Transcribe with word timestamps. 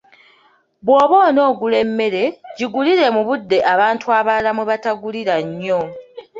Bw’oba 0.85 1.17
on'ogula 1.27 1.77
emmere, 1.85 2.23
gigule 2.57 2.93
mu 3.15 3.21
budde 3.27 3.57
abantu 3.73 4.05
abalala 4.17 4.49
mwe 4.53 4.65
batagulira 4.71 5.35
nnyo. 5.47 5.79